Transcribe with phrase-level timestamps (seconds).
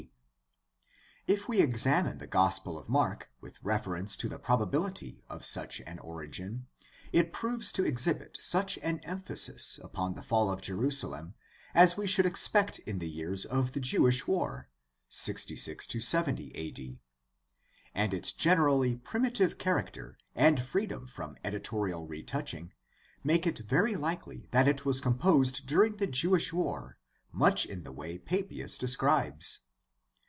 [1.27, 1.35] d.
[1.37, 5.97] If we examine the Gospel of Mark with reference to the probabihty of such an
[5.99, 6.67] origin,
[7.13, 11.35] it proves to exhibit such an emphasis upon the fall of Jerusalem
[11.73, 14.67] as we should expect in the years of the Jewish War,
[15.07, 16.99] 66 70 a.d.,
[17.95, 22.73] and its generally primitive character and freedom from edi torial retouching
[23.23, 26.97] make it very likely that it was composed during the Jewish War
[27.31, 29.59] much in the way Papias describes.